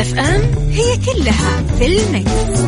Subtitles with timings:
[0.00, 2.60] Mix FM هي كلها في ال Mix.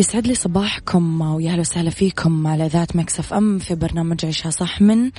[0.00, 4.80] يسعد لي صباحكم ويا أهلا وسهلا فيكم على إذاعة Mix FM في برنامج عيشها صح
[4.80, 5.10] من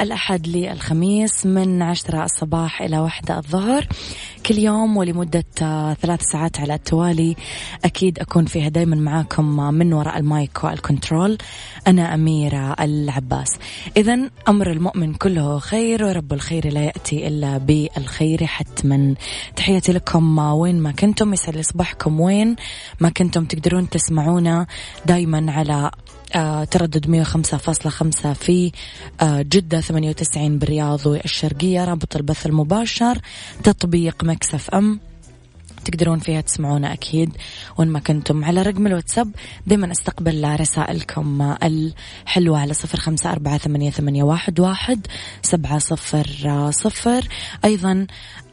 [0.00, 3.86] الأحد للخميس من عشرة الصباح إلى واحدة الظهر.
[4.46, 5.44] كل يوم ولمدة
[6.02, 7.36] ثلاث ساعات على التوالي
[7.84, 11.38] أكيد أكون فيها دائما معاكم من وراء ال mic وال control.
[11.86, 13.58] أنا أميرة العباس.
[13.96, 19.14] اذا أمر المؤمن كله خير ورب الخير لا يأتي إلا بالخير حتما.
[19.56, 21.32] تحياتي لكم وين ما كنتم.
[21.32, 22.56] يسعد لي صباحكم وين
[23.00, 23.44] ما كنتم.
[23.44, 24.66] تقدرون تسمعوا تسمعونا
[25.06, 25.90] دايما على
[26.34, 28.72] آه تردد 105.5 في
[29.20, 33.18] آه جدة 98 بالرياض والشرقية رابط البث المباشر
[33.64, 35.00] تطبيق Mix FM.
[35.86, 37.30] تقدرون فيها تسمعونا أكيد.
[37.78, 39.30] وين ما كنتم على رقم الواتساب
[39.66, 45.06] دايما أستقبل رسائلكم الحلوة على صفر خمسة أربعة ثمانية, ثمانية واحد, واحد
[45.42, 46.26] سبعة صفر
[46.70, 47.28] صفر.
[47.64, 48.06] أيضا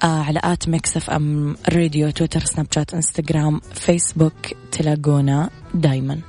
[0.03, 4.33] على at Mix FM Radio تويتر سناب شات إنستغرام فيسبوك
[4.71, 6.19] تلاقونا دايما.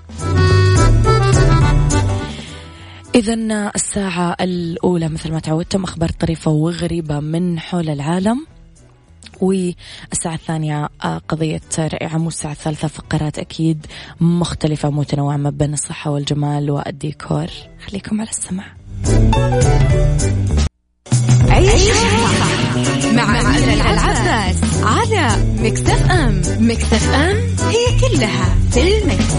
[3.14, 3.34] إذا
[3.74, 8.46] الساعة الأولى مثل ما تعودتم أخبار طريفة وغريبة من حول العالم.
[9.40, 11.60] والساعة الثانية آه، قضية
[12.02, 13.86] عام والساعة الثالثة فقرات أكيد
[14.20, 17.46] مختلفة متنوعة ما بين الصحة والجمال والديكور.
[17.86, 18.64] خليكم على السمع
[21.48, 26.42] عيشها مع أميرة العباس على مكتف أم.
[26.58, 27.36] مكتف أم
[27.68, 29.34] هي كلها في المكس.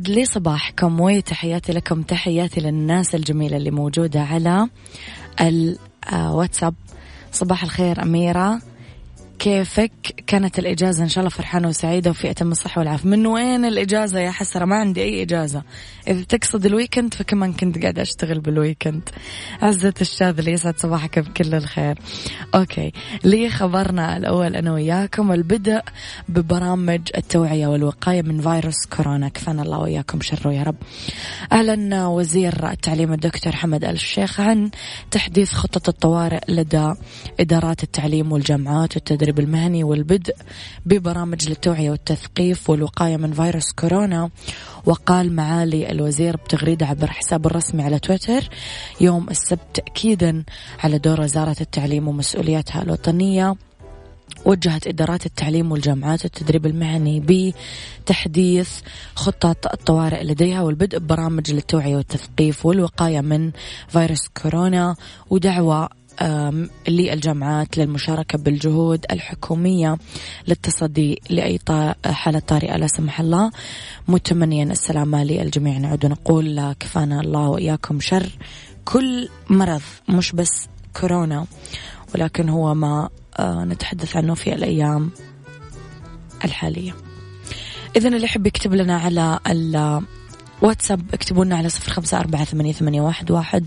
[0.00, 4.68] يسعد لي صباحكم وتحياتي لكم تحياتي للناس الجميلة اللي موجودة على
[5.40, 6.74] الواتساب
[7.32, 8.60] صباح الخير أميرة.
[9.40, 9.92] كيفك؟
[10.26, 13.08] كانت الإجازة إن شاء الله فرحانة وسعيدة وفي أتم الصحة والعافية.
[13.08, 15.62] من وين الإجازة يا حسرة؟ ما عندي أي إجازة.
[16.08, 19.08] إذا تقصد ال weekend فكمان كنت قاعدة أشتغل بال weekend.
[19.62, 21.98] عزة الشاذلي يسعد صباحك بكل الخير.
[22.54, 22.92] okay.
[23.24, 25.80] لي خبرنا الأول أنا وياكم البدء
[26.28, 29.28] ببرامج التوعية والوقاية من فيروس كورونا.
[29.28, 30.76] كفانا الله وياكم شره يا رب.
[31.52, 34.70] أعلن وزير التعليم الدكتور حمد الشيخ عن
[35.10, 36.92] تحديث خطة الطوارئ لدى
[37.40, 39.29] إدارات التعليم والجامعات والتدريب.
[39.38, 40.34] المهني والبدء
[40.86, 44.30] ببرامج للتوعية والتثقيف والوقاية من فيروس كورونا.
[44.86, 48.48] وقال معالي الوزير بتغريدة عبر حسابه الرسمي على تويتر
[49.00, 50.44] يوم السبت تأكيدا
[50.78, 53.54] على دور وزارة التعليم ومسؤولياتها الوطنية.
[54.44, 57.52] وجهت إدارات التعليم والجامعات التدريب المهني
[58.04, 58.70] بتحديث
[59.14, 63.50] خطة الطوارئ لديها والبدء ببرامج للتوعية والتثقيف والوقاية من
[63.88, 64.96] فيروس كورونا.
[65.30, 65.88] ودعوة
[66.88, 69.98] للجامعات للمشاركة بالجهود الحكومية
[70.48, 71.58] للتصدي لأي
[72.06, 73.50] حالة طارئة لا سمح الله.
[74.08, 75.78] متمنيا السلامة للجميع.
[75.78, 78.38] نعود ونقول كفانا الله وإياكم شر.
[78.84, 80.66] كل مرض مش بس
[81.00, 81.46] كورونا
[82.14, 83.08] ولكن هو ما
[83.38, 85.10] آه، نتحدث عنه في الأيام
[86.44, 86.94] الحالية.
[87.96, 89.38] إذا اللي يحب يكتب لنا على
[90.62, 93.66] الواتساب اكتبوا لنا على صفر خمسة أربعة ثمانية, ثمانية واحد, واحد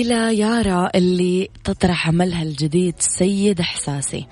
[0.00, 4.26] إلى يارا اللي تطرح عملها الجديد سيد إحساسي.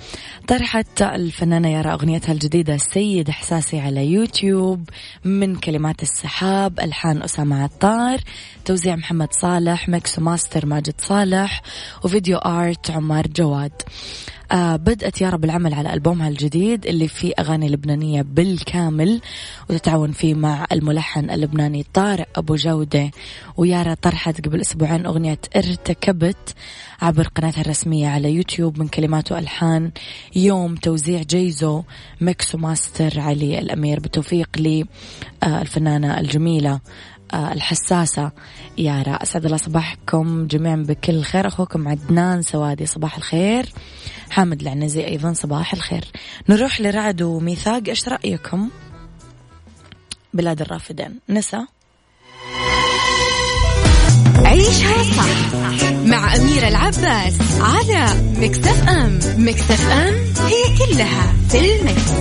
[0.47, 4.89] طرحت الفنانة يارا أغنيتها الجديدة سيد إحساسي على يوتيوب
[5.25, 8.21] من كلمات السحاب ألحان أسامة عطار
[8.65, 11.63] توزيع محمد صالح mix master ماجد صالح
[12.05, 13.73] و video art عمار جواد.
[14.55, 19.21] بدأت يارا بالعمل على ألبومها الجديد اللي فيه أغاني لبنانية بالكامل
[19.71, 23.11] وتتعاون فيه مع الملحن اللبناني طارق أبو جودة.
[23.57, 26.55] ويارا طرحت قبل أسبوعين أغنية ارتكبت
[27.03, 29.91] عبر قناتها الرسمية على يوتيوب من كلمات وألحان.
[30.37, 31.83] يوم توزيع جيزو
[32.21, 34.01] mix و master علي الأمير.
[34.01, 36.81] بتوفيق للفنانة الجميلة
[37.35, 38.33] آه، الحساسة.
[38.79, 41.47] يارا أسعد الله صباحكم جميعا بكل خير.
[41.47, 43.73] أخوكم عدنان سوادي صباح الخير.
[44.31, 46.05] حامد العنزي أيضا صباح الخير.
[46.49, 47.83] نروح لرعد وميثاق.
[47.89, 48.71] إيش رأيكم؟
[50.35, 51.21] بلاد الرافدين.
[51.29, 51.67] نسا.
[54.45, 55.55] عيشها صح
[56.07, 59.19] مع أميرة العباس على مكتف أم.
[59.37, 60.15] مكتف أم
[60.47, 62.13] هي كلها في المكس.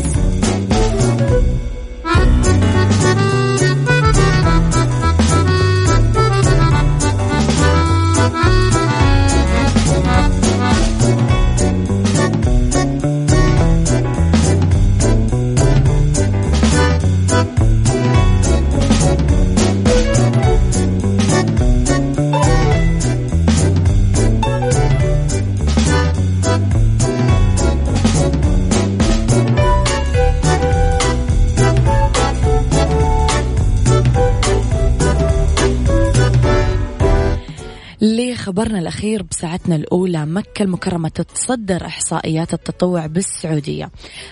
[38.36, 43.92] خبرنا الأخير بساعتنا الأولى مكة المكرمة تتصدر إحصائيات التطوع بالسعودية.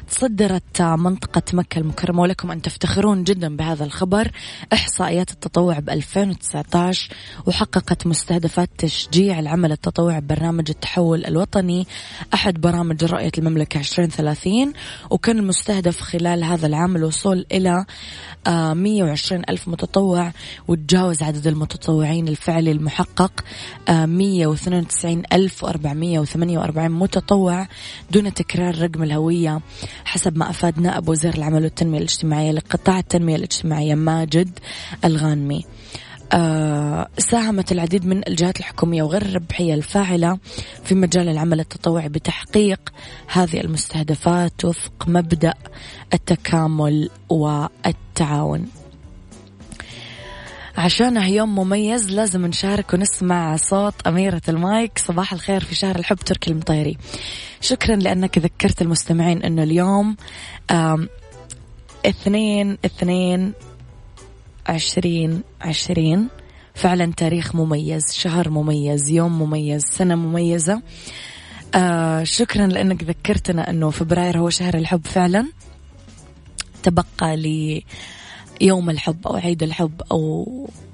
[0.10, 4.32] تصدرت منطقة مكة المكرمة ولكم أن تفتخرون جدا بهذا الخبر.
[4.74, 7.10] إحصائيات التطوع ب 2019
[7.46, 11.88] وحققت مستهدفات تشجيع العمل التطوعي ببرنامج التحول الوطني
[12.34, 14.74] أحد برامج رؤية المملكة 2030
[15.10, 17.86] وكان المستهدف خلال هذا العام الوصول إلى
[18.48, 20.32] 120 آه، ألف متطوع
[20.68, 23.44] وتجاوز عدد المتطوعين الفعلي المحقق.
[23.90, 27.68] 192 ألف وأربعمية وثمانية وأربعين متطوع
[28.12, 29.62] دون تكرار رقم الهوية
[30.06, 34.60] حسب ما أفاد نائب وزير العمل والتنمية الاجتماعية لقطاع التنمية الاجتماعية ماجد
[35.06, 35.66] الغانمي.
[36.34, 40.40] آه ساهمت العديد من الجهات الحكومية وغير الربحية الفاعلة
[40.84, 42.80] في مجال العمل التطوعي بتحقيق
[43.28, 45.54] هذه المستهدفات وفق مبدأ
[46.14, 48.68] التكامل والتعاون.
[50.78, 55.00] عشانه يوم مميز لازم نشارك ونسمع صوت أميرة المايك.
[55.00, 56.98] صباح الخير في شهر الحب تركي المطيري.
[57.62, 60.16] شكرا لأنك ذكرت المستمعين أنه اليوم
[62.06, 63.54] اثنين اثنين
[64.68, 66.28] عشرين عشرين.
[66.74, 70.82] فعلا تاريخ مميز شهر مميز يوم مميز سنة مميزة.
[71.76, 75.48] آه شكرا لأنك ذكرتنا أنه فبراير هو شهر الحب فعلا.
[76.84, 77.84] تبقى لي
[78.62, 80.46] يوم الحب أو عيد الحب أو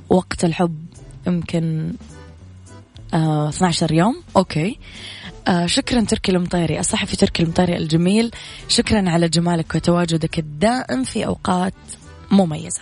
[0.09, 0.85] وقت الحب
[1.27, 1.93] يمكن
[3.13, 4.23] آه 12 يوم.
[4.37, 4.79] أوكي.
[5.47, 8.31] آه شكرا تركي المطيري الصحفي تركي المطيري الجميل.
[8.67, 11.73] شكرا على جمالك وتواجدك الدائم في أوقات
[12.31, 12.81] مميزة.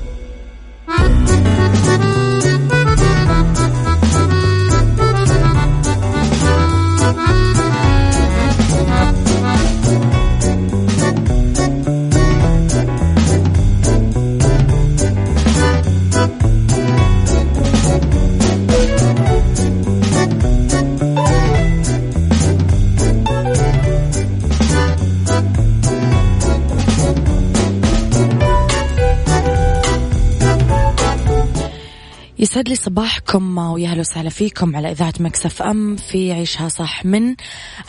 [32.61, 37.35] يسعد لي صباحكم ويا أهلا وسهلا فيكم على إذاعة Mix FM في عيشها صح من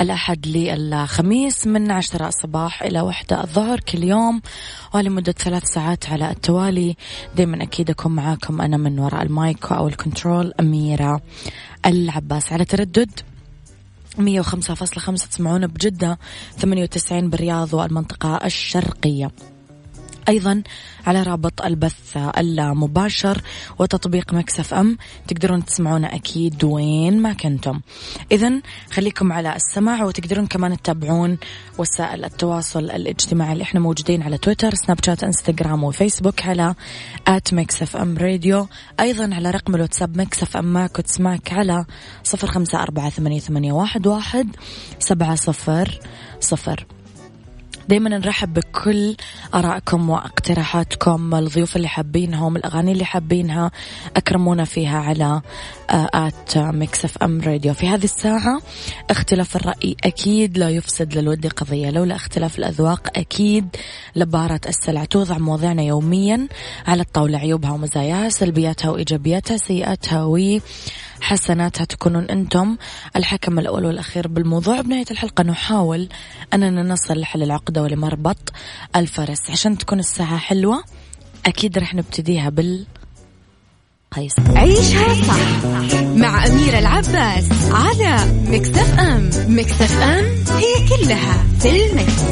[0.01, 4.43] الأحد للخميس من عشرة الصباح إلى واحدة الظهر كل يوم
[4.95, 6.97] ولمدة ثلاث ساعات على التوالي.
[7.37, 11.21] دائما أكيد أكون معاكم أنا من وراء المايك أو ال control أميرة
[11.87, 12.53] العباس.
[12.53, 13.11] على تردد
[14.19, 16.19] 105.5 تسمعونا بجدة
[16.59, 19.31] 98 بالرياض والمنطقة الشرقية.
[20.33, 20.63] أيضا
[21.07, 23.43] على رابط البث المباشر
[23.79, 24.99] وتطبيق Mix FM.
[25.29, 27.81] تقدرون تسمعونا أكيد وين ما كنتم.
[28.33, 28.53] إذا
[28.93, 31.39] خليكم على السماع وتقدرون كمان تتابعون
[31.79, 36.75] وسائل التواصل الاجتماعي اللي إحنا موجودين على تويتر سناب شات إنستغرام وفيسبوك على
[37.27, 38.69] at Mix FM Radio.
[39.01, 41.85] أيضا على رقم الواتساب Mix FM معاك وتسمعك على
[42.25, 44.57] صفر خمسة أربعة ثمانية واحد واحد
[44.99, 46.01] سبعة صفر
[46.41, 46.87] صفر.
[47.89, 49.17] دايما نرحب بكل
[49.55, 53.71] آرائكم واقتراحاتكم الضيوف اللي حابينهم الأغاني اللي حابينها
[54.17, 55.41] أكرمونا فيها على
[55.91, 57.75] at Mix FM Radio.
[57.75, 58.61] في هذه الساعة
[59.11, 61.91] اختلاف الرأي أكيد لا يفسد للود قضية.
[61.91, 63.77] لولا اختلاف الأذواق أكيد
[64.17, 66.49] لبارت السلع توضع مواضيعنا يوميا
[66.87, 67.39] على الطاولة.
[67.39, 70.39] عيوبها ومزاياها سلبياتها وإيجابياتها سيئاتها و
[71.21, 72.77] حسناتها تكونون أنتم
[73.17, 74.81] الحكم الأول والأخير بالموضوع.
[74.81, 76.09] بنهاية الحلقة نحاول
[76.55, 78.53] أننا نصل لحل العقدة ولمربط
[78.97, 79.51] الفرس.
[79.51, 80.85] عشان تكون الساعة حلوة
[81.47, 82.87] أكيد رح نبتديها بال
[84.13, 85.65] قيس عيشها صح
[86.05, 88.17] مع أميرة العباس على
[88.49, 89.31] مكتف أم.
[89.49, 90.25] مكتف أم
[90.57, 92.23] هي كلها في المكس.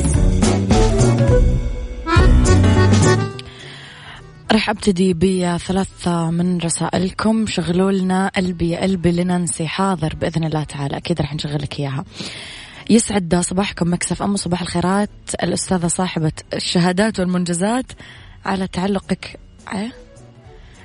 [4.52, 7.46] راح أبتدي بثلاثة من رسائلكم.
[7.46, 10.96] شغلوا لنا قلبي يا قلبي لننسي حاضر بإذن الله تعالى.
[10.96, 12.04] أكيد راح نشغل لك إياها.
[12.90, 15.10] يسعد صباحكم مكسف أم صباح الخيرات.
[15.42, 17.92] الأستاذة صاحبة الشهادات والمنجزات
[18.44, 19.40] على تعلقك؟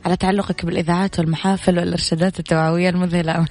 [0.06, 3.46] على تعلقك بالإذاعات والمحافل والإرشادات التوعوية المذهلة.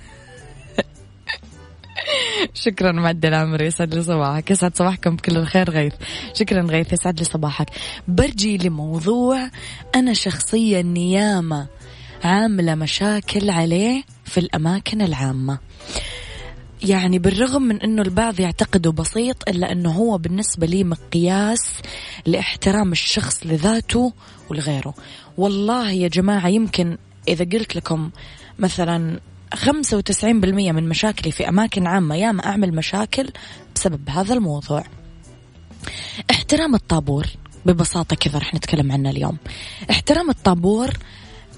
[2.64, 5.92] شكرا معد العمر يسعد لي صباحك يسعد صباحكم بكل الخير غيث.
[6.34, 7.70] شكرا غيث يسعد لي صباحك.
[8.08, 9.50] برجي لموضوع
[9.94, 11.66] أنا شخصيا نيامة
[12.24, 15.58] عاملة مشاكل عليه في الأماكن العامة.
[16.84, 21.72] يعني بالرغم من إنه البعض يعتقده بسيط إلا إنه هو بالنسبة لي مقياس
[22.26, 24.12] لاحترام الشخص لذاته
[24.50, 24.94] ولغيره.
[25.36, 26.98] والله يا جماعة يمكن
[27.28, 28.10] إذا قلت لكم
[28.58, 29.20] مثلا
[29.54, 33.30] 95% من مشاكلي في أماكن عامة ياما أعمل مشاكل
[33.74, 34.84] بسبب هذا الموضوع.
[36.30, 37.26] احترام الطابور
[37.66, 39.36] ببساطة كذا رح نتكلم عنه اليوم.
[39.90, 40.90] احترام الطابور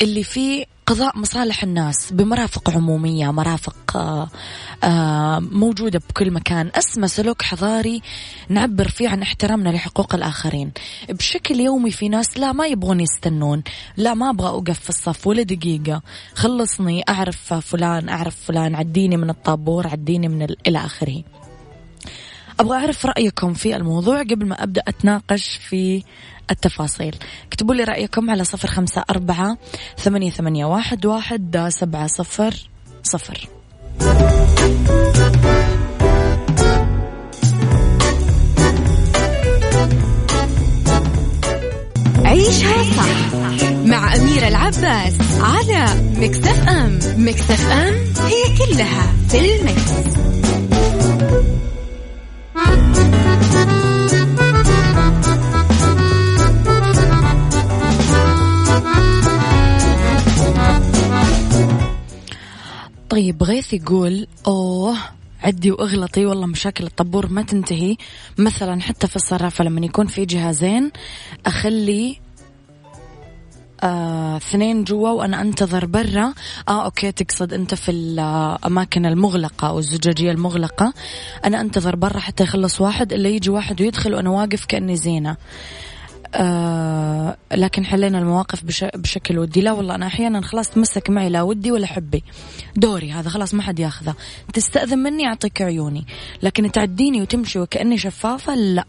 [0.03, 4.29] اللي فيه قضاء مصالح الناس بمرافق عمومية مرافق آه،
[4.85, 6.71] آه، موجودة بكل مكان.
[6.75, 8.03] أسمى سلوك حضاري
[8.49, 10.73] نعبر فيه عن احترامنا لحقوق الآخرين.
[11.09, 13.63] بشكل يومي في ناس لا ما يبغون يستنون.
[13.97, 16.03] لا ما أبغى أوقف في الصف ولا دقيقة.
[16.35, 21.23] خلصني أعرف فلان أعرف فلان عديني من الطابور عديني من إلى آخره.
[22.61, 26.03] أبغى أعرف رأيكم في الموضوع قبل ما أبدأ أتناقش في
[26.51, 27.17] التفاصيل.
[27.47, 29.59] اكتبوا لي رأيكم على صفر خمسة أربعة
[29.99, 32.55] ثمانية, ثمانية واحد, واحد سبعة صفر
[33.03, 33.49] صفر.
[42.25, 43.35] عيشها صح
[43.85, 45.87] مع أميرة العباس على
[46.17, 46.99] مكتف أم.
[47.17, 47.95] مكتف أم
[48.27, 50.56] هي كلها في المكس.
[63.09, 64.97] طيب غيث يقول أوه
[65.43, 67.97] عدي وأغلطي والله مشاكل الطابور ما تنتهي.
[68.39, 70.91] مثلا حتى في الصرافة لما يكون في جهازين
[71.47, 72.26] أخلي آه،
[74.37, 76.35] اثنين جوا وأنا أنتظر برا.
[76.69, 80.93] آه أوكي تقصد أنت في الاماكن المغلقة أو الزجاجية المغلقة.
[81.45, 85.37] أنا أنتظر برا حتى يخلص واحد الا يجي واحد ويدخل وأنا واقف كأني زينة.
[86.35, 89.61] آه لكن حلينا المواقف بش بشكل ودي.
[89.61, 92.25] لا والله أنا أحيانا خلاص تمسك معي لا ودي ولا حبي.
[92.77, 94.15] دوري هذا خلاص ما حد ياخذه.
[94.55, 96.07] تستأذن مني أعطيك عيوني.
[96.43, 98.85] لكن تعديني وتمشي وكأني شفافة لا.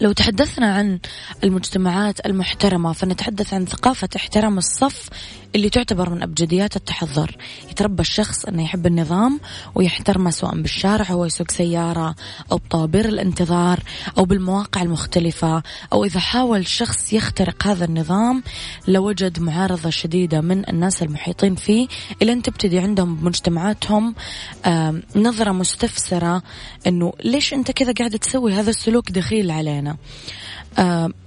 [0.00, 0.98] لو تحدثنا عن
[1.44, 5.08] المجتمعات المحترمة فنتحدث عن ثقافة احترام الصف
[5.54, 7.36] اللي تعتبر من أبجديات التحضر.
[7.70, 9.40] يتربى الشخص أنه يحب النظام
[9.74, 12.14] ويحترمه سواء بالشارع هو يسوق سيارة
[12.52, 13.80] أو بطوابير الانتظار
[14.18, 15.62] أو بالمواقع المختلفة.
[15.92, 18.42] أو إذا حاول شخص يخترق هذا النظام
[18.88, 21.88] لوجد معارضة شديدة من الناس المحيطين فيه.
[22.22, 24.14] إلى أن تبتدي عندهم بمجتمعاتهم
[25.16, 26.42] نظرة مستفسرة
[26.86, 29.96] أنه ليش أنت كذا قاعد تسوي هذا السلوك دخيل علينا؟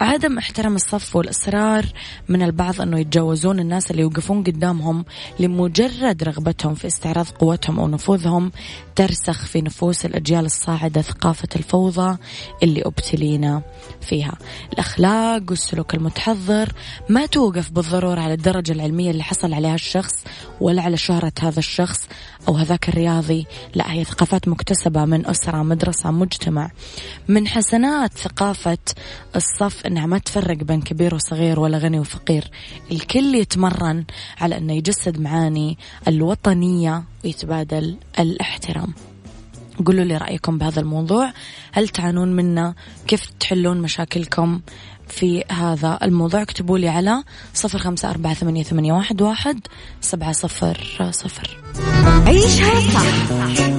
[0.01, 1.85] عدم احترام الصف والإصرار
[2.29, 5.05] من البعض أنه يتجاوزون الناس اللي يوقفون قدامهم
[5.39, 8.51] لمجرد رغبتهم في استعراض قوتهم أو نفوذهم
[8.95, 12.17] ترسخ في نفوس الأجيال الصاعدة ثقافة الفوضى
[12.63, 13.61] اللي أبتلينا
[14.01, 14.37] فيها.
[14.73, 16.71] الأخلاق والسلوك المتحضر
[17.09, 20.13] ما توقف بالضرورة على الدرجة العلمية اللي حصل عليها الشخص
[20.61, 22.07] ولا على شهرة هذا الشخص
[22.47, 23.45] أو هذاك الرياضي.
[23.75, 26.71] لا هي ثقافات مكتسبة من أسرة مدرسة مجتمع.
[27.27, 28.77] من حسنات ثقافة
[29.35, 32.51] الصف أنها ما تفرق بين كبير وصغير ولا غني وفقير.
[32.91, 34.05] الكل يتمرن
[34.41, 35.77] على أنه يجسد معاني
[36.07, 38.93] الوطنية ويتبادل الاحترام.
[39.85, 41.33] قولوا لي رأيكم بهذا الموضوع.
[41.71, 42.73] هل تعانون منا
[43.07, 44.61] كيف تحلون مشاكلكم
[45.07, 47.23] في هذا الموضوع؟ اكتبوا لي على
[47.53, 49.59] صفر خمسة أربعة ثمانية, ثمانية واحد, واحد
[50.01, 51.63] سبعة صفر صفر.
[52.27, 53.64] عيشها صح.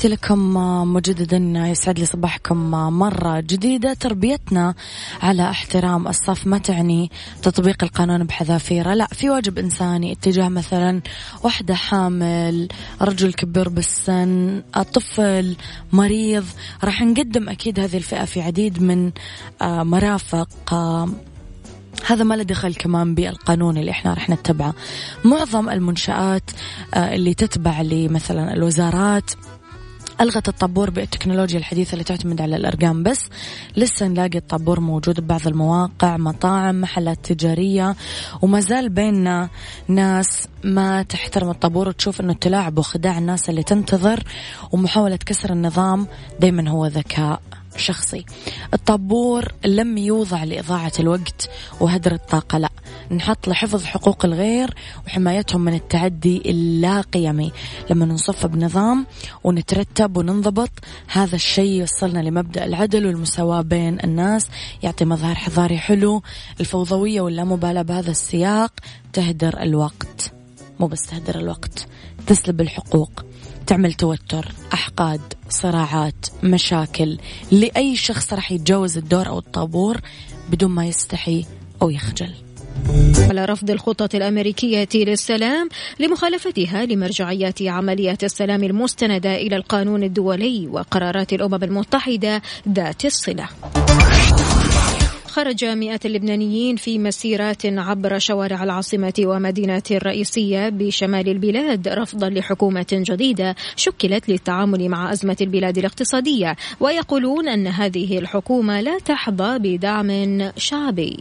[0.00, 0.54] تحياتي لكم
[0.94, 1.36] مجددا
[1.68, 4.74] يسعد لي صباحكم مرة جديدة تربيتنا
[5.22, 6.46] على احترام الصف.
[6.46, 7.10] ما تعني
[7.42, 11.00] تطبيق القانون بحذافيره لا في واجب إنساني اتجاه مثلا
[11.44, 12.68] وحدة حامل
[13.02, 15.56] رجل كبير بالسن طفل
[15.92, 16.44] مريض.
[16.84, 19.12] راح نقدم أكيد هذه الفئة في عديد من
[19.62, 21.08] آه، مرافق آه،
[22.06, 24.74] هذا ما له دخل كمان بالقانون اللي إحنا رح نتبعه.
[25.24, 26.50] معظم المنشآت
[26.94, 29.30] آه، اللي تتبع لمثلا الوزارات
[30.20, 33.28] ألغت الطابور بالتكنولوجيا الحديثة اللي تعتمد على الأرقام بس
[33.76, 37.96] لسه نلاقي الطابور موجود ببعض المواقع مطاعم محلات تجارية
[38.42, 39.48] وما زال بيننا
[39.88, 44.22] ناس ما تحترم الطابور وتشوف أنه التلاعب وخداع الناس اللي تنتظر
[44.72, 46.06] ومحاولة كسر النظام
[46.40, 47.40] دايما هو ذكاء.
[47.76, 48.24] شخصي.
[48.74, 52.70] الطابور لم يوضع لإضاعة الوقت وهدر الطاقة لا.
[53.10, 54.74] نحط لحفظ حقوق الغير
[55.06, 57.52] وحمايتهم من التعدي اللا قيمي
[57.90, 59.06] لما نصف بنظام
[59.44, 60.70] ونترتب وننضبط
[61.08, 64.48] هذا الشيء يوصلنا لمبدأ العدل والمساواة بين الناس
[64.82, 66.22] يعطي مظهر حضاري حلو.
[66.60, 68.72] الفوضوية واللامبالاة بهذا السياق
[69.12, 70.32] تهدر الوقت.
[70.80, 71.86] مو بس تهدر الوقت
[72.26, 73.24] تسلب الحقوق.
[73.70, 77.18] تعمل توتر أحقاد صراعات مشاكل.
[77.52, 80.00] لأي شخص راح يتجاوز الدور أو الطابور
[80.50, 81.44] بدون ما يستحي
[81.82, 82.30] أو يخجل.
[83.18, 85.68] على رفض الخطة الأمريكية للسلام
[86.00, 93.48] لمخالفتها لمرجعيات عمليات السلام المستندة إلى القانون الدولي وقرارات الأمم المتحدة ذات الصلة.
[95.40, 103.56] خرج مئات اللبنانيين في مسيرات عبر شوارع العاصمة ومدينة الرئيسية بشمال البلاد رفضا لحكومة جديدة
[103.76, 106.56] شكلت للتعامل مع أزمة البلاد الاقتصادية.
[106.80, 111.16] ويقولون أن هذه الحكومة لا تحظى بدعم شعبي.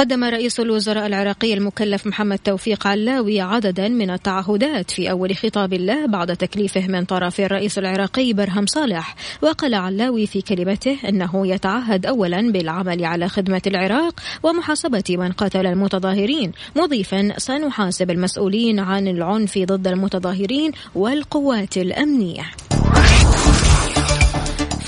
[0.00, 6.06] قدم رئيس الوزراء العراقي المكلف محمد توفيق علاوي عددا من التعهدات في أول خطاب له
[6.06, 9.14] بعد تكليفه من طرف الرئيس العراقي برهم صالح.
[9.42, 16.52] وقال علاوي في كلمته أنه يتعهد أولا بالعمل على خدمة العراق ومحاسبة من قتل المتظاهرين
[16.76, 22.42] مضيفا سنحاسب المسؤولين عن العنف ضد المتظاهرين والقوات الأمنية.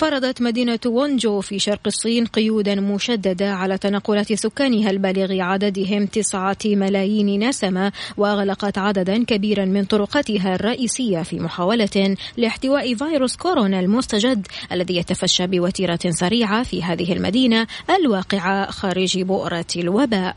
[0.03, 7.49] فرضت مدينة وونجو في شرق الصين قيودا مشددة على تنقلات سكانها البالغ عددهم تسعة ملايين
[7.49, 15.47] نسمة وأغلقت عددا كبيرا من طرقاتها الرئيسية في محاولة لاحتواء فيروس كورونا المستجد الذي يتفشى
[15.47, 20.37] بوتيرة سريعة في هذه المدينة الواقعة خارج بؤرة الوباء.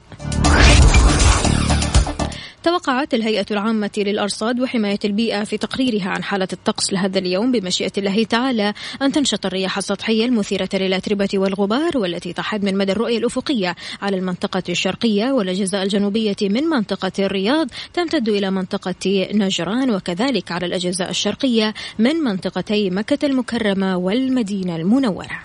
[2.65, 8.23] توقعت الهيئة العامة للأرصاد وحماية البيئة في تقريرها عن حالة الطقس لهذا اليوم بمشيئة الله
[8.23, 14.17] تعالى أن تنشط الرياح السطحية المثيرة للأتربة والغبار والتي تحد من مدى الرؤية الأفقية على
[14.17, 21.73] المنطقة الشرقية والأجزاء الجنوبية من منطقة الرياض تمتد إلى منطقة نجران وكذلك على الأجزاء الشرقية
[21.99, 25.41] من منطقتي مكة المكرمة والمدينة المنورة.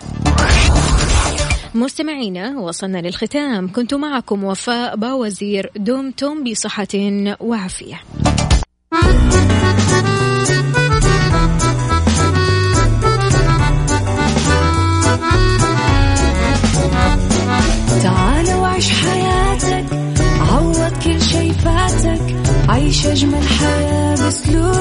[1.75, 3.71] مستمعينا وصلنا للختام.
[3.71, 5.71] كنت معكم وفاء باوزير.
[5.75, 6.87] دمتم بصحة
[7.39, 7.95] وعافية.
[18.03, 19.85] تعال وعيش حياتك
[20.39, 22.35] عوض كل شي فاتك.
[22.69, 24.80] عيش أجمل حياة بأسلوب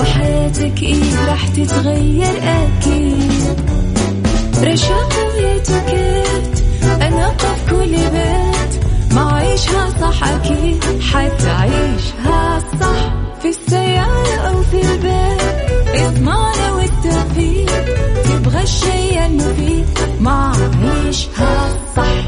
[0.00, 3.60] وحياتك إيه راح تتغير أكيد.
[4.64, 6.62] رشاق ويتوكيت
[7.02, 8.84] أنا قف كل بيت
[9.14, 15.42] ما عيشها صح أكيد حتعيشها صح في السيارة أو في البيت.
[16.02, 17.84] إضمعنا والتوفيق
[18.24, 19.86] تبغى الشيء المفيد
[20.20, 22.27] ما عيشها صح.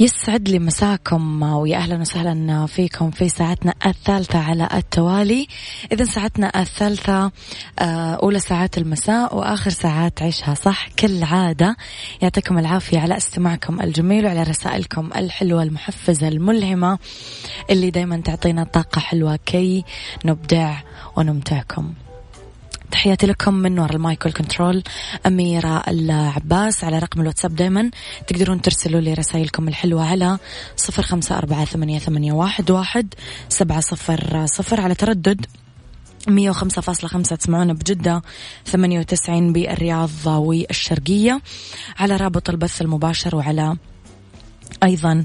[0.00, 5.46] يسعد لي مساكم ويا أهلا وسهلا فيكم في ساعتنا الثالثة على التوالي،
[5.92, 7.32] إذا ساعتنا الثالثة
[7.78, 10.54] آه، أولى ساعات المساء وآخر ساعات عيشها.
[10.54, 11.76] صح كالعادة،
[12.22, 16.98] يعطيكم العافية على استماعكم الجميل وعلى رسائلكم الحلوة المحفزة الملهمة
[17.70, 19.84] اللي دايما تعطينا طاقة حلوة كي
[20.24, 20.76] نبدع
[21.16, 21.92] ونمتعكم.
[22.90, 24.82] تحياتي لكم من وراء المايك وال control.
[25.26, 27.90] أميرة العباس على رقم الواتساب دايما.
[28.26, 30.38] تقدرون ترسلوا لي رسائلكم الحلوة على
[30.76, 33.14] صفر خمسة أربعة ثمانية, واحد, واحد
[33.48, 35.46] سبعة صفر صفر على تردد
[36.28, 38.22] مية وخمسة فاصلة خمسة تسمعونا بجدة
[38.66, 41.40] ثمانية وتسعين بالرياض والشرقية.
[41.98, 43.76] على رابط البث المباشر وعلى
[44.82, 45.24] أيضا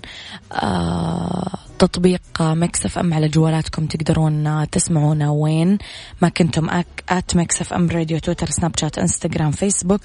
[0.53, 5.77] آه تطبيق مكسف أم على جوالاتكم تقدرون تسمعونا وين.
[6.21, 6.69] ما كنتم
[7.09, 10.01] at Mix FM Radio تويتر سناب شات إنستغرام فيسبوك.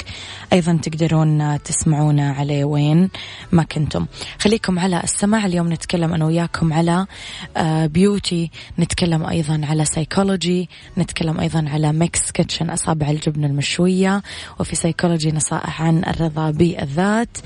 [0.53, 3.11] أيضا تقدرون تسمعونا عليه وين
[3.53, 4.07] ما كنتم.
[4.39, 5.47] خليكم على السماع.
[5.47, 7.07] اليوم نتكلم أنا وياكم على
[7.89, 14.23] beauty آه، نتكلم أيضا على سيكولوجي نتكلم أيضا على Mix Kitchen أصابع الجبن المشوية.
[14.61, 17.39] وفي سيكولوجي نصائح عن الرضا بالذات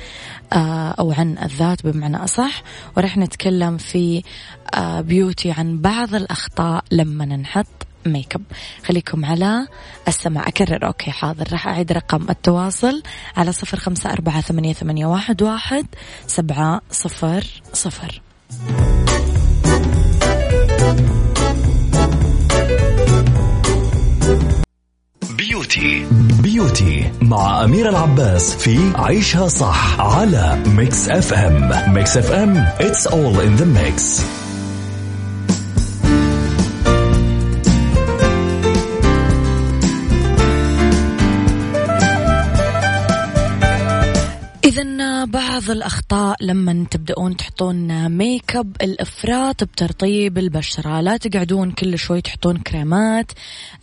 [0.52, 2.62] آه، أو عن الذات بمعنى أصح.
[2.96, 4.13] ورح نتكلم في
[5.00, 7.66] beauty عن بعض الأخطاء لما نحط
[8.06, 8.42] ميك اب
[8.86, 9.66] خليكم على
[10.08, 10.48] السماع.
[10.48, 10.86] أكرر.
[10.86, 11.52] okay حاضر.
[11.52, 13.02] راح أعيد رقم التواصل
[13.36, 15.86] على صفر خمسة أربعة ثمانية, ثمانية واحد, واحد
[16.26, 18.22] سبعة صفر صفر.
[25.64, 26.06] beauty.
[26.42, 31.94] beauty مع أميرة العباس في عيشها صح على Mix FM.
[31.94, 34.20] Mix FM it's all in the mix.
[44.64, 51.00] إذا بعض الأخطاء لما تبدأون تحطون ميك اب الإفراط بترطيب البشرة.
[51.00, 53.32] لا تقعدون كل شوي تحطون كريمات.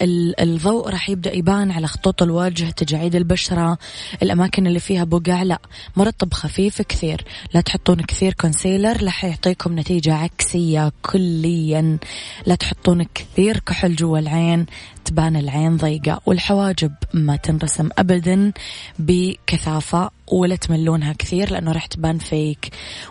[0.01, 3.77] الضوء راح يبدأ يبان على خطوط الوجه تجاعيد البشرة.
[4.23, 5.59] الأماكن اللي فيها بقع لا
[5.95, 7.25] مرطب خفيف كثير.
[7.53, 11.97] لا تحطون كثير concealer راح يعطيكم نتيجة عكسية كليا.
[12.45, 14.65] لا تحطون كثير كحل جوا العين
[15.05, 16.21] تبان العين ضيقة.
[16.25, 18.51] والحواجب ما تنرسم أبدا
[18.99, 21.30] بكثافة ولا تملونها كثير.
[21.33, 22.69] لأنه راح تبان فيك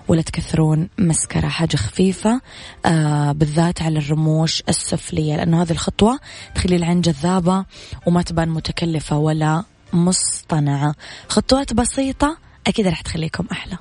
[0.08, 2.40] ولا تكثرون مسكرة حاجة خفيفة
[2.86, 6.18] آه بالذات على الرموش السفلية لأنه هذه الخطوة
[6.54, 7.64] تخلي العين جذابة
[8.06, 10.94] وما تبان متكلفة ولا مصطنعة.
[11.28, 13.78] خطوات بسيطة أكيد راح تخليكم أحلى.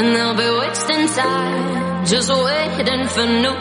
[0.00, 3.56] And they'll be wasting time just waiting for new.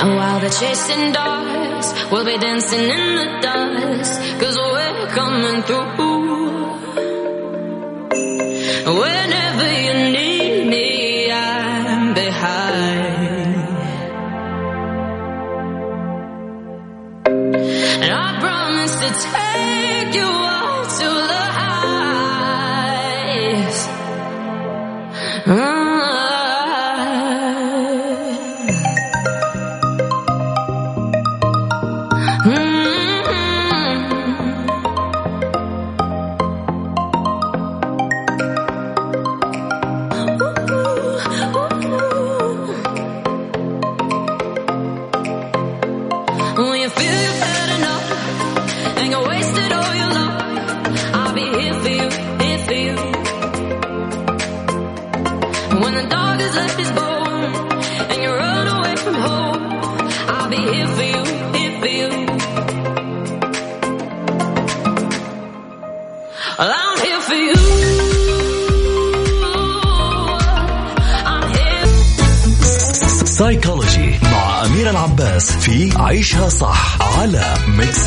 [0.00, 5.86] And while they're chasing dogs, we'll be dancing in the dust cause we're coming through.
[8.86, 9.15] Whenever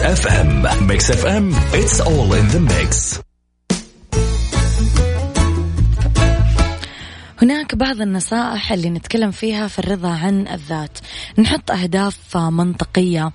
[0.09, 3.19] FM Mix FM it's all in the mix.
[7.41, 10.97] هناك بعض النصائح اللي نتكلم فيها في الرضا عن الذات.
[11.37, 13.31] نحط أهداف منطقية.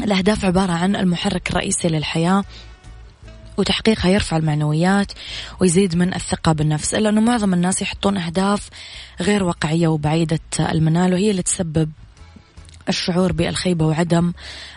[0.00, 2.44] الأهداف عبارة عن المحرك الرئيسي للحياة
[3.56, 5.12] وتحقيقها يرفع المعنويات
[5.60, 6.94] ويزيد من الثقة بالنفس.
[6.94, 8.68] إلا أنه معظم الناس يحطون أهداف
[9.20, 11.90] غير واقعية وبعيدة المنال وهي اللي تسبب
[12.88, 14.32] الشعور بالخيبة وعدم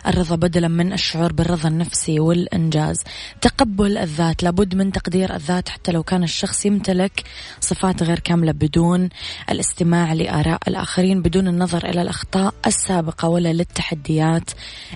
[0.08, 2.98] الرضا بدلا من الشعور بالرضا النفسي والإنجاز.
[3.42, 7.24] تقبل الذات لابد من تقدير الذات حتى لو كان الشخص يمتلك
[7.62, 9.10] صفات غير كاملة بدون
[9.50, 14.52] الاستماع لآراء الآخرين بدون النظر إلى الأخطاء السابقة ولا للتحديات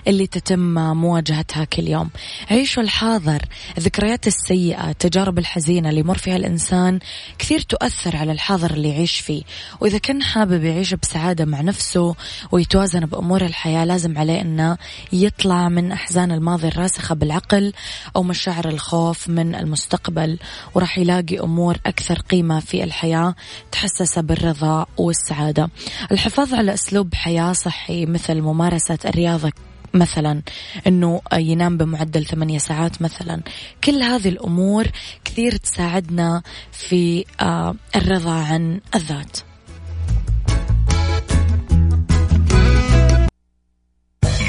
[0.06, 2.10] اللي تتم مواجهتها كل يوم.
[2.50, 3.42] عيشوا الحاضر.
[3.78, 6.98] الذكريات السيئة التجارب الحزينة اللي يمر فيها الإنسان
[7.38, 9.42] كثير تؤثر على الحاضر اللي يعيش فيه.
[9.80, 12.14] وإذا كان حابب يعيش بسعادة مع نفسه
[12.52, 14.78] ويتوازن بأمور الحياة لازم عليه أنه
[15.12, 17.72] يطلع من أحزان الماضي الراسخة بالعقل
[18.16, 20.38] أو مشاعر الخوف من المستقبل
[20.74, 23.34] وراح يلاقي أمور أكثر قيمة في الحياة
[23.72, 25.70] تحسسه بالرضا والسعادة.
[26.12, 29.52] الحفاظ على أسلوب حياة صحي مثل ممارسة الرياضة
[29.94, 30.42] مثلا
[30.86, 33.40] إنه ينام بمعدل ثمانية ساعات مثلا.
[33.84, 34.86] كل هذه الأمور
[35.24, 39.51] كثير تساعدنا في آه، الرضا عن الذات.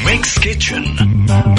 [0.06, 0.84] Mix Kitchen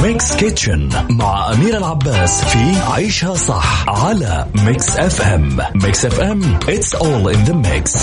[0.03, 7.29] Mix Kitchen مع أميرة العباس في عيشها صح على Mix FM Mix FM it's all
[7.29, 8.01] in the mix.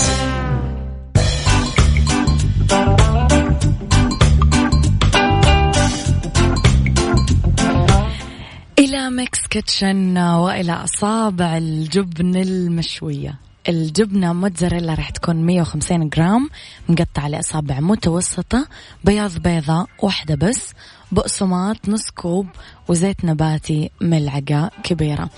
[8.78, 13.38] إلى Mix Kitchen وإلى أصابع الجبن المشوية.
[13.68, 16.50] الجبنة موتزاريلا راح تكون 150 جرام
[16.88, 18.68] مقطعة لأصابع متوسطة
[19.04, 20.74] بياض بيضة واحدة بس
[21.12, 22.46] بقسماط نص كوب
[22.88, 25.30] وزيت نباتي ملعقة كبيرة.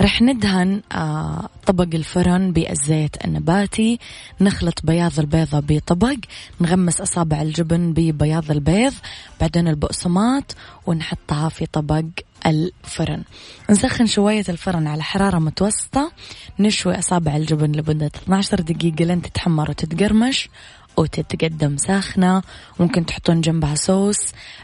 [0.00, 3.98] رح ندهن آه طبق الفرن بالزيت النباتي
[4.40, 6.16] نخلط بياض البيضة بطبق
[6.60, 8.92] نغمس أصابع الجبن ببياض البيض
[9.40, 12.04] بعدين البقسماط ونحطها في طبق
[12.46, 13.22] الفرن.
[13.70, 16.12] نسخن شوية الفرن على حرارة متوسطة
[16.58, 20.48] نشوي أصابع الجبن لمدة 12 دقيقة لين تتحمر وتتقرمش
[20.96, 22.42] وتتقدم ساخنة
[22.80, 24.18] ممكن تحطون جنبها صوص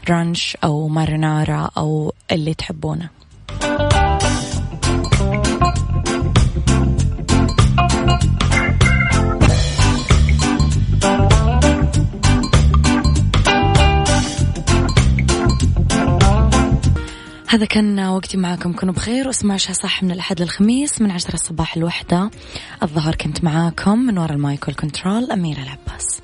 [0.09, 3.09] رانش أو مارينارا أو اللي تحبونه.
[17.49, 18.73] هذا كان وقتي معاكم.
[18.73, 22.29] كونوا بخير واسمعوا صح من الأحد للخميس من عشرة الصباح الوحدة
[22.83, 23.99] الظهر كنت معاكم.
[23.99, 26.21] من وراء المايك والكنترول أميرة العباس.